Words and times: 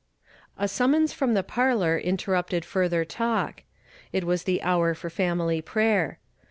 A 0.57 0.63
sununons 0.67 1.13
from 1.13 1.35
the 1.35 1.43
parlor 1.43 2.01
inl(»rrupted 2.03 2.65
further 2.65 3.05
talk. 3.05 3.61
It 4.11 4.23
was 4.23 4.43
tiie 4.45 4.59
hour 4.63 4.95
for 4.95 5.11
family 5.11 5.61
prayer. 5.61 6.17